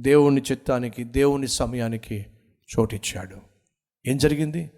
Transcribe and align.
దేవుని 0.00 0.40
చిత్తానికి 0.40 1.04
దేవుని 1.04 1.48
సమయానికి 1.48 2.26
చోటిచ్చాడు. 2.78 3.36
ఏం 4.06 4.16
జరిగింది? 4.16 4.70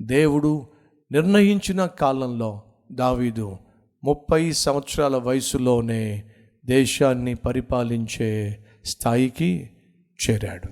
దేవుడు 0.00 0.66
నిర్ణయించిన 1.12 1.86
కాలంలో 1.86 2.62
దావీదు 2.92 3.56
ముప్పై 4.04 4.52
సంవత్సరాల 4.52 5.16
వయసులోనే 5.16 6.24
దేశాన్ని 6.66 7.34
పరిపాలించే 7.34 8.58
స్థాయికి 8.84 9.70
చేరాడు. 10.30 10.68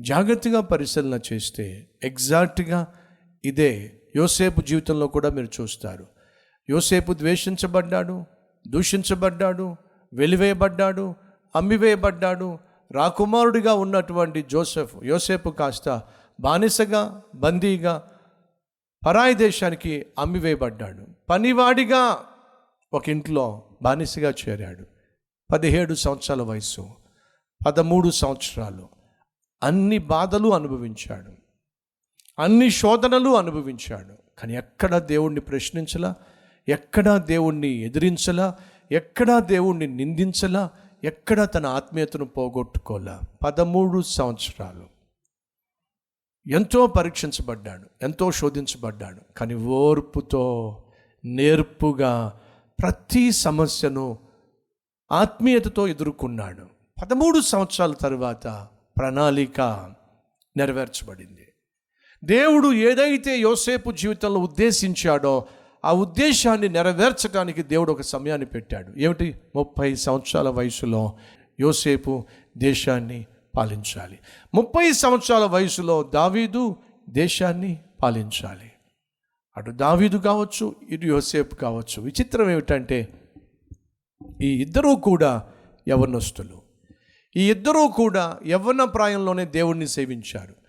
జాగ్రత్తగా 0.00 0.60
పరిశీలన 0.60 1.20
చేస్తే 1.32 1.86
ఎగ్జాక్ట్గా 2.04 2.86
ఇదే 3.44 3.92
యోసేపు 4.16 4.60
జీవితంలో 4.60 5.06
కూడా 5.06 5.28
మీరు 5.28 5.62
చూస్తారు. 5.62 6.06
యోసేపు 6.70 7.12
ద్వేషించబడ్డాడు 7.12 8.24
దూషించబడ్డాడు 8.68 9.76
వెలివేయబడ్డాడు 10.12 11.14
అమ్మివేయబడ్డాడు 11.56 12.58
రాకుమారుడిగా 12.92 13.74
ఉన్నటువంటి 13.74 14.42
జోసెఫ్ 14.42 14.96
యోసేపు 15.04 15.50
కాస్త 15.50 16.02
బానిసగా 16.40 17.22
బందీగా 17.34 18.10
పరాయి 19.06 19.34
దేశానికి 19.34 20.06
అమ్మివేయబడ్డాడు. 20.18 21.06
పనివాడిగా 21.30 22.18
ఒక 22.92 23.08
ఇంట్లో 23.08 23.62
బానిసగా 23.82 24.32
చేరాడు. 24.48 24.84
పదిహేడు 25.52 25.94
సంవత్సరాల 25.94 26.42
వయసు 26.42 26.88
పదమూడు 27.66 28.10
సంవత్సరాలు. 28.10 28.88
అన్ని 29.62 29.98
బాధలు 29.98 30.54
అనుభవించాడు. 30.54 31.32
అన్ని 32.38 32.70
శోధనలు 32.70 33.36
అనుభవించాడు. 33.36 34.40
కానీ 34.40 34.56
ఎక్కడా 34.56 34.98
దేవుణ్ణి 34.98 35.40
ప్రశ్నించలా? 35.40 36.14
ఎక్కడా 36.68 37.18
దేవుణ్ణి 37.18 37.68
ఎదిరించలా? 37.68 38.56
ఎక్కడా 38.92 39.38
దేవుణ్ణి 39.38 39.86
నిందించలా? 39.86 40.70
ఎక్కడ 41.04 41.48
తన 41.54 41.66
ఆత్మీయతను 41.66 42.24
పోగొట్టుకోలే? 42.24 43.26
పదమూడు 43.44 44.02
సంవత్సరాలు. 44.02 44.86
ఎంతో 46.50 46.86
పరీక్షించబడ్డాడు 46.86 47.88
ఎంతో 48.02 48.32
శోధించబడ్డాడు 48.32 49.20
కానీ 49.36 49.54
ఓర్పుతో 49.54 50.76
నేర్పుగా 51.24 52.40
ప్రతి 52.82 53.32
సమస్యను 53.32 54.18
ఆత్మీయతతో 55.12 55.88
ఎదుర్కొన్నాడు. 55.88 56.66
పదమూడు 57.02 57.40
సంవత్సరాల 57.40 57.92
తర్వాత 57.92 58.68
ప్రణాళిక 58.98 59.60
నెరవేర్చబడింది. 60.56 61.48
దేవుడు 62.24 62.72
ఏదైతే 62.72 63.38
యోసేపు 63.38 63.90
జీవితంలో 63.90 64.40
ఉద్దేశించాడో 64.40 65.46
ఆ 65.86 65.92
ఉద్దేశాన్ని 65.92 66.68
నెరవేర్చడానికి 66.68 67.62
దేవుడు 67.62 67.92
ఒక 67.92 68.00
సమయాన్ని 68.00 68.46
పెట్టాడు. 68.46 68.92
ఏమిటి? 68.98 69.34
ముప్పై 69.56 69.94
సంవత్సరాల 69.94 70.48
వయసులో 70.48 71.18
యోసేపు 71.60 72.24
దేశాన్ని 72.58 73.26
పాలించాలి. 73.56 74.18
ముప్పై 74.54 74.92
సంవత్సరాల 74.92 75.44
వయసులో 75.44 76.02
దావీదు 76.02 76.76
దేశాన్ని 77.08 77.80
పాలించాలి. 78.02 78.72
అటు 79.56 79.70
దావీదు 79.70 80.18
కావచ్చు 80.18 80.74
ఇటు 80.90 81.06
యోసేపు 81.06 81.54
కావచ్చు. 81.54 82.02
విచిత్రం 82.02 82.50
ఏమిటంటే 82.50 83.08
ఈ 84.40 84.62
ఇద్దరూ 84.62 84.96
కూడా 84.96 85.42
యవనస్తులు 85.88 86.62
ఈ 87.36 87.50
ఇద్దరూ 87.50 87.88
కూడా 87.88 88.38
యవ్వన 88.46 88.84
ప్రాయంలోనే 88.84 89.44
దేవుణ్ణి 89.44 89.88
సేవించారు. 89.88 90.65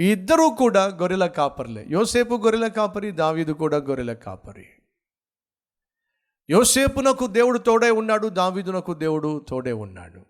ఈ 0.00 0.12
ఇద్దరూ 0.12 0.50
కూడా 0.50 0.84
గొర్రెల 0.86 1.26
కాపర్లే. 1.26 1.86
యోసేపు 1.90 2.34
గొర్రెల 2.34 2.66
కాపరి 2.66 3.10
దావీదు 3.10 3.52
కూడా 3.52 3.76
గొర్రెల 3.76 4.12
కాపరి. 4.12 4.66
యోసేపునకు 6.50 7.26
దేవుడు 7.26 7.58
తోడే 7.58 7.90
ఉన్నాడు 7.90 8.28
దావీదునకు 8.28 8.94
దేవుడు 8.94 9.44
తోడే 9.48 9.72
ఉన్నాడు. 9.72 10.24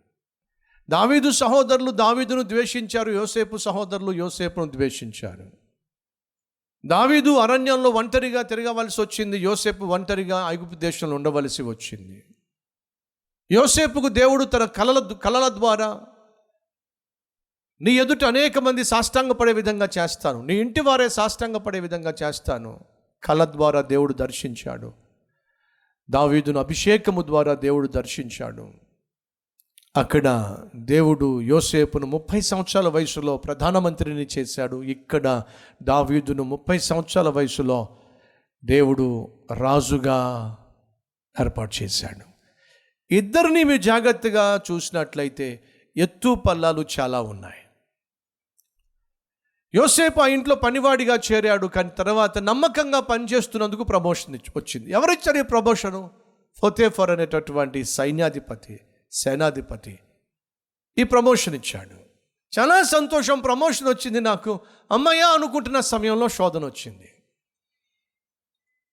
దావీదు 0.91 1.31
సహోదరులు 1.31 1.91
దావీదును 1.91 2.43
ద్వేషించారు 2.43 3.11
యోసేపు 3.11 3.57
సహోదరులు 3.57 4.13
యోసేపును 4.13 4.71
ద్వేషించారు. 4.71 5.53
దావీదు 6.87 7.31
అరణ్యంలో 7.31 7.91
ఒంటరిగా 7.91 8.43
తిరగవలసి 8.43 9.01
వచ్చింది 9.01 9.39
యోసేపు 9.39 9.85
ఒంటరిగా 9.85 10.49
ఐగుప్తు 10.49 10.77
దేశంలో 10.77 11.17
ఉండవలసి 11.17 11.63
వచ్చింది. 11.63 12.25
యోసేపుకు 13.53 14.09
దేవుడు 14.09 14.45
తన 14.45 14.65
కలల 14.65 14.99
కలల 14.99 15.49
ద్వారా 15.49 16.01
నీ 17.81 17.93
ఎదుట 17.93 18.25
అనేక 18.25 18.59
మంది 18.59 18.85
సాష్టాంగపడే 18.85 19.53
విధంగా 19.53 19.89
చేస్తాను. 19.99 20.43
నీ 20.43 20.55
ఇంటి 20.55 20.81
వారే 20.81 21.09
సాష్టాంగపడే 21.09 21.81
విధంగా 21.81 22.15
చేస్తాను. 22.23 22.81
కళ 23.25 23.45
ద్వారా 23.45 23.81
దేవుడు 23.81 24.13
దర్శించాడు. 24.13 24.93
దావీదును 26.11 26.59
అభిషేకము 26.59 27.23
ద్వారా 27.23 27.55
దేవుడు 27.55 27.89
దర్శించాడు. 27.89 28.71
అక్కడ 29.97 30.57
దేవుడు 30.77 31.43
యోసేపును 31.43 32.07
ముప్పై 32.07 32.41
సంవత్సరాల 32.41 32.89
వయసులో 32.89 33.37
ప్రధానమంత్రిని 33.37 34.27
చేశాడు. 34.39 34.83
ఇక్కడ 34.83 35.43
దావీదును 35.83 36.43
ముప్పై 36.43 36.79
సంవత్సరాల 36.79 37.29
వయసులో 37.29 37.89
దేవుడు 38.65 39.29
రాజుగా 39.55 40.57
ఏర్పాటు 41.41 41.83
చేశాడు. 41.83 42.29
ఇద్దరిని 43.15 43.65
మీరు 43.65 43.83
జాగ్రత్తగా 43.83 44.61
చూసినట్లయితే 44.73 45.61
ఎత్తు 45.97 46.35
పల్లాలు 46.35 46.85
చాలా 47.01 47.21
ఉన్నాయి. 47.21 47.68
యోసేపు 49.75 50.21
ఆ 50.21 50.27
ఇంట్లో 50.27 50.55
పనివాడిగా 50.55 51.19
చేరాడు 51.33 51.67
కానీ 51.67 51.91
తర్వాత 51.99 52.39
నమ్మకంగా 52.39 53.01
పనిచేస్తున్నందుకు 53.01 53.85
ప్రమోషన్ 53.85 54.39
వచ్చింది. 54.57 54.91
ఎవరిచ్చారు 54.91 55.39
ఈ 55.39 55.43
ప్రమోషను 55.43 56.11
ఫోతేఫర్ 56.61 57.11
అనేటటువంటి 57.11 57.85
సైన్యాధిపతి 57.85 58.81
సేనాధిపతి 59.13 59.99
ఈ 60.99 61.03
ప్రమోషన్ 61.03 61.55
ఇచ్చాడు. 61.55 62.09
చాలా 62.61 62.83
సంతోషం 62.83 63.41
ప్రమోషన్ 63.41 63.89
వచ్చింది 63.89 64.21
నాకు. 64.21 64.61
అమ్మయ్య 64.91 65.23
అనుకుంటున్న 65.23 65.81
సమయంలో 65.81 66.29
శోధన 66.29 66.65
వచ్చింది. 66.65 67.09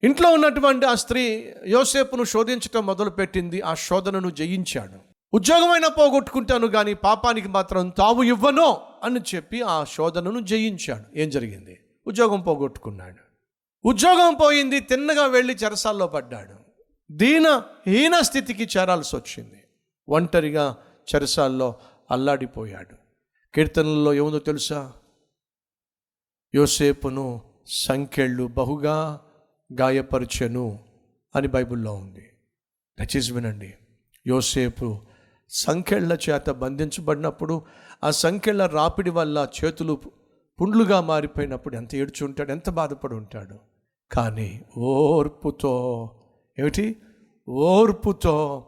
ఇంట్లో 0.03 0.29
ఉన్నటువంటి 0.29 0.85
ఆ 0.85 0.93
స్త్రీ 0.93 1.53
యోసేపును 1.67 2.23
శోధించటం 2.23 2.85
మొదలుపెట్టింది 2.85 3.61
ఆ 3.61 3.73
శోధనను 3.73 4.29
జయించాడు. 4.29 5.15
ఉద్యోగమైనా 5.33 5.87
పోగొట్టుకుంటాను 5.87 6.67
కానీ 6.67 6.93
పాపానికి 6.93 7.47
మాత్రం 7.47 7.89
తావు 7.89 8.23
ఇవ్వను. 8.23 8.94
అని 9.05 9.19
చెప్పి 9.35 9.61
ఆ 9.61 9.83
శోధనను 9.83 10.39
జయించాడు. 10.39 11.19
ఏం 11.19 11.29
జరిగింది? 11.29 11.79
ఉద్యోగం 12.07 12.41
పోగొట్టుకున్నాడు. 12.41 13.25
ఉద్యోగం 13.87 14.37
పోయింది 14.41 14.79
తిన్నగా 14.79 15.25
వెళ్ళి 15.25 15.55
చెరసాల్లో 15.55 16.07
పడ్డాడు. 16.07 16.55
దీన 17.11 17.63
హీన 17.87 18.21
స్థితికి 18.21 18.63
చేరాల్సి 18.63 19.15
వచ్చింది. 19.15 19.63
ఒంటరిగా 20.09 20.77
చెరసాల్లో 21.15 21.75
అల్లాడిపోయాడు. 22.11 22.95
కీర్తనల్లో 23.55 24.13
ఏముందో 24.13 24.39
తెలుసా? 24.39 24.93
యోసేపును 26.55 27.41
సంఖ్యళ్ళు 27.67 28.47
బహుగా 28.47 29.21
గాయపరచెను 29.79 30.79
అని 31.35 31.47
బైబిల్లో 31.47 31.93
ఉంది. 31.93 32.29
దయచేసి 32.99 33.33
వినండి. 33.33 33.73
యోసేపు 34.27 35.01
సంఖ్యళ్ళ 35.49 36.17
చేత 36.29 36.49
బంధించబడినప్పుడు 36.49 37.61
ఆ 38.03 38.11
సంఖ్యళ్ళ 38.11 38.65
రాపిడి 38.65 39.09
వల్ల 39.09 39.47
చేతులు 39.65 40.01
పుండ్లుగా 40.61 41.01
మారిపోయినప్పుడు 41.01 41.75
ఎంత 41.75 41.95
ఏడ్చి 41.95 42.25
ఉంటాడు 42.25 42.51
ఎంత 42.51 42.69
బాధపడి 42.69 43.13
ఉంటాడు. 43.13 43.59
కానీ 44.11 44.61
ఓర్పుతో 44.77 46.11
ఏమిటి? 46.59 47.01
ఓర్పుతో 47.49 48.65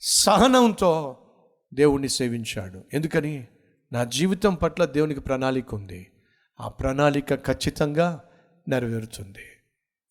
సహనంతో 0.00 1.16
దేవుణ్ణి 1.74 2.08
సేవించాడు. 2.08 2.84
ఎందుకని? 2.92 3.46
నా 3.92 4.04
జీవితం 4.04 4.54
పట్ల 4.54 4.84
దేవునికి 4.84 5.20
ప్రణాళిక 5.20 5.74
ఉంది. 5.74 6.12
ఆ 6.60 6.68
ప్రణాళిక 6.68 7.34
ఖచ్చితంగా 7.34 8.24
నెరవేరుతుంది. 8.68 9.46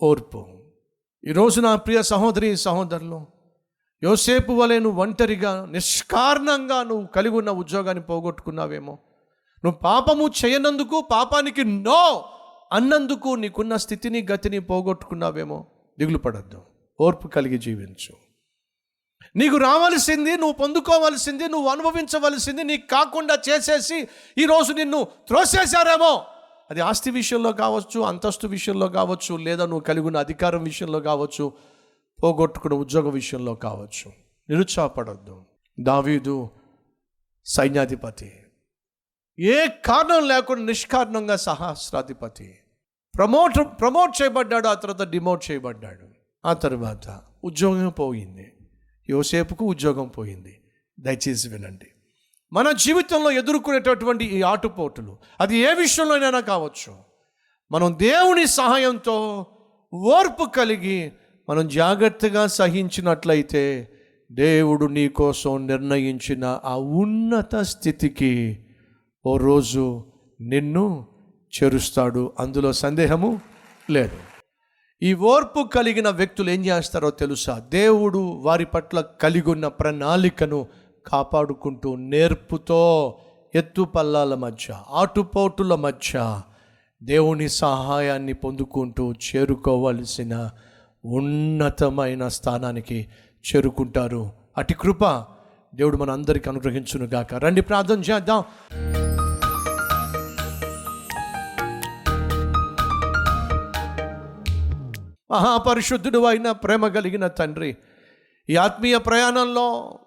ఓర్పు. 0.03 0.63
ఈరోజు 1.27 1.61
నా 1.61 1.75
ప్రియ 1.75 2.01
సహోదరి 2.01 2.57
సహోదరులు 2.57 3.32
యోసేపు 4.03 4.51
వలె 4.51 4.79
నువ్వు 4.79 5.01
ఒంటరిగా 5.01 5.67
నిష్కారణంగా 5.71 6.83
నువ్వు 6.83 7.07
కలిగి 7.07 7.35
ఉన్న 7.35 7.49
ఉద్యోగాన్ని 7.49 8.03
పోగొట్టుకున్నావేమో. 8.03 8.97
నువ్వు 9.65 9.79
పాపము 9.79 10.31
చేయనందుకు 10.45 11.07
పాపానికి 11.11 11.63
నో 11.63 12.25
అన్నందుకు 12.73 13.35
నీకున్న 13.35 13.75
స్థితిని 13.75 14.27
గతిని 14.31 14.59
పోగొట్టుకున్నావేమో. 14.59 15.65
దిగులు 15.99 16.17
పడద్దు. 16.17 16.61
ఓర్పు 17.01 17.27
కలిగి 17.27 17.57
జీవించు. 17.57 18.13
నీకు 19.35 19.57
రావాల్సింది 19.57 20.31
నువ్వు 20.31 20.51
పొందుకోవాల్సింది 20.51 21.47
నువ్వు 21.47 21.69
అనుభవించవలసింది 21.69 22.63
నీకు 22.63 22.87
కాకుండా 22.87 23.37
చేసేసి 23.49 24.07
ఈరోజు 24.37 24.73
నిన్ను 24.73 25.07
త్రోసేశారేమో. 25.27 26.23
అది 26.71 26.81
ఆస్తి 26.81 27.11
విషయంలో 27.11 27.51
కావచ్చు 27.51 28.01
అంతస్తు 28.01 28.47
విషయంలో 28.47 28.87
కావచ్చు 28.87 29.35
లేదా 29.35 29.65
నువ్వు 29.65 29.79
కలిగి 29.79 30.05
ఉన్న 30.05 30.17
అధికారం 30.17 30.63
విషయంలో 30.63 30.99
కావచ్చు. 30.99 31.73
పోగొట్టుకున్న 32.23 32.75
ఉద్యోగ 32.75 33.09
విషయంలో 33.09 33.55
కావచ్చు. 33.55 34.11
నిరుత్సాహపడద్దు. 34.49 35.45
దావీదు 35.79 36.49
సైన్యాధిపతి. 37.45 38.39
ఏ 39.39 39.67
కారణం 39.67 40.27
లేకుండా 40.27 40.61
నిష్కారణంగా 40.61 41.35
సహస్రాధిపతి. 41.35 42.59
ప్రమోట్ 43.17 43.81
ప్రమోట్ 43.81 44.21
చేయబడ్డాడు 44.21 44.67
ఆ 44.67 44.73
తర్వాత 44.73 45.09
డిమోట్ 45.09 45.51
చేయబడ్డాడు. 45.51 46.07
ఆ 46.45 46.53
తర్వాత 46.53 47.21
ఉద్యోగం 47.43 47.89
పోయింది. 47.89 48.53
యోసేపుకు 49.09 49.65
ఉద్యోగం 49.65 50.07
పోయింది. 50.07 50.61
దయచేసి 50.99 51.49
వినండి. 51.49 51.87
మన 52.53 52.71
జీవితంలో 52.71 53.31
ఎదుర్కొనేటటువంటి 53.31 54.25
ఈ 54.25 54.41
ఆటుపోటులు 54.41 55.17
అది 55.39 55.57
ఏ 55.57 55.73
విషయంలోనైనా 55.73 56.39
కావచ్చు. 56.39 56.97
మనం 57.71 57.95
దేవుని 57.97 58.47
సహాయంతో 58.47 59.45
ఓర్పు 59.93 60.49
కలిగి 60.49 61.13
మనం 61.49 61.67
జాగ్రత్తగా 61.67 62.47
సహించినట్లయితే 62.47 63.89
దేవుడు 64.31 64.85
నీ 64.85 65.07
కోసం 65.07 65.67
నిర్ణయించిన 65.67 66.59
ఆ 66.65 66.75
ఉన్నత 66.75 67.55
స్థితికి 67.55 68.59
ఓ 69.25 69.37
రోజు 69.37 70.05
నిన్ను 70.41 71.05
చేరుస్తాడు. 71.53 72.33
అందులో 72.39 72.73
సందేహము 72.73 73.39
లేదు. 73.89 74.17
ఈ 75.01 75.13
ఓర్పు 75.13 75.67
కలిగిన 75.67 76.09
వ్యక్తులు 76.09 76.49
ఏం 76.49 76.65
చేస్తారో 76.65 77.09
తెలుసా? 77.09 77.59
దేవుడు 77.59 78.17
వారి 78.17 78.65
పట్ల 78.65 79.01
కలిగి 79.01 79.49
ఉన్న 79.49 79.67
ప్రణాళికను 79.67 80.67
కాపాడుకుంటూ 81.07 81.95
నేర్పుతో 81.95 83.19
ఎత్తు 83.55 83.81
పల్లాల 83.81 84.35
మధ్య 84.35 84.73
ఆటుపోటుల 84.89 85.75
మధ్య 85.75 86.41
దేవుని 87.03 87.49
సహాయాన్ని 87.49 88.33
పొందుకుంటూ 88.33 89.13
చేరుకోవలసిన 89.13 90.49
ఉన్నతమైన 91.05 92.27
స్థానానికి 92.27 93.07
చేరుకుంటారు. 93.45 94.31
అటు 94.57 94.73
కృప 94.73 95.05
దేవుడు 95.75 95.97
మన 95.97 96.11
అందరికి 96.11 96.49
అనుగ్రహించును 96.49 97.05
గాక 97.05 97.33
రండి 97.33 97.61
ప్రార్థన 97.61 97.99
చేద్దాం. 97.99 98.43
మహాపరిశుద్ధుడు 105.31 106.19
అయిన 106.19 106.51
ప్రేమ 106.51 106.87
కలిగిన 106.87 107.27
తండ్రి 107.27 107.77
ఈ 108.49 108.55
ఆత్మీయ 108.55 108.97
ప్రయాణంలో 108.97 109.99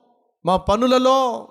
మా 0.45 0.57
పనులలో 0.57 1.49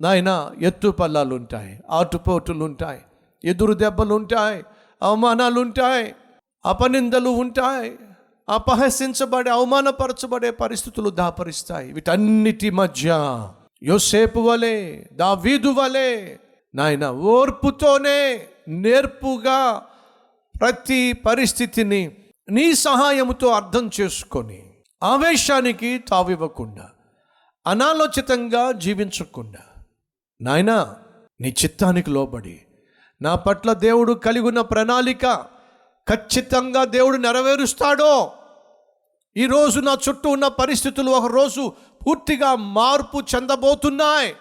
నాయన 0.00 0.50
ఎత్తు 0.60 0.88
పల్లాలు 0.88 1.34
ఉంటాయి 1.34 1.80
ఆటుపోటులు 1.90 2.64
ఉంటాయి 2.64 3.00
ఎదురు 3.44 3.72
దెబ్బలు 3.72 4.14
ఉంటాయి 4.14 4.64
అవమానాలు 5.02 5.60
ఉంటాయి 5.60 6.14
అపనిందలు 6.66 7.28
ఉంటాయి 7.28 7.98
అపహసించబడే 8.50 9.50
అవమానపరచబడే 9.50 10.50
పరిస్థితులు 10.50 11.10
దాపరిస్తాయి. 11.10 11.92
వీటన్నిటి 11.92 12.70
మధ్య 12.70 13.08
యోసేపు 13.82 14.40
వలె 14.40 15.04
దావీదు 15.12 15.68
వలె 15.68 16.36
నాయన 16.74 17.08
ఓర్పుతోనే 17.08 18.46
నేర్పుగా 18.68 19.82
ప్రతి 20.60 21.12
పరిస్థితిని 21.12 22.16
నీ 22.50 22.74
సహాయముతో 22.74 23.48
అర్థం 23.48 23.90
చేసుకొని 24.00 24.62
ఆవేశానికి 25.02 25.98
తావివ్వకుండా 25.98 26.90
అనాలోచితంగా 27.66 28.72
జీవించకుండా 28.72 29.62
నాయనా 30.40 30.96
నీ 31.40 31.48
చిత్తానికి 31.48 32.10
లోబడి 32.10 32.60
నా 33.22 33.34
పట్ల 33.34 33.72
దేవుడు 33.72 34.12
కలిగిన 34.12 34.60
ప్రణాళిక 34.60 35.26
ఖచ్చితంగా 36.06 36.84
దేవుడు 36.84 37.16
నెరవేరుస్తాడో 37.16 38.32
ఈరోజు 39.36 39.80
నా 39.80 39.98
చుట్టూ 40.08 40.30
ఉన్న 40.30 40.48
పరిస్థితులు 40.48 41.10
ఒకరోజు 41.10 41.72
పూర్తిగా 42.06 42.54
మార్పు 42.54 43.18
చెందబోతున్నాయి. 43.34 44.34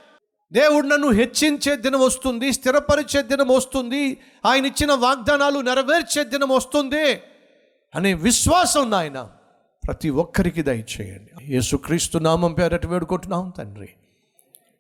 దేవుడు 0.52 0.88
నన్ను 0.88 1.10
హెచ్చించే 1.10 1.76
దినం 1.76 2.00
వస్తుంది 2.00 2.54
స్థిరపరిచే 2.54 3.22
దినం 3.22 3.48
వస్తుంది 3.48 4.18
ఆయన 4.46 4.66
ఇచ్చిన 4.66 4.94
వాగ్దానాలు 4.94 5.60
నెరవేర్చే 5.60 6.24
దినం 6.24 6.50
వస్తుంది 6.50 7.22
అనే 7.96 8.14
విశ్వాసం 8.14 8.90
నాయన 8.90 9.30
ప్రతి 9.88 10.10
ఒక్కరికి 10.10 10.62
దయచేయండి. 10.62 11.54
యేసుక్రీస్తు 11.54 12.18
నామం 12.18 12.54
పేరటి 12.54 12.88
వేడుకుంటున్నాం 12.88 13.54
తండ్రి. 13.58 13.90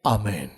ఆమెన్. 0.07 0.49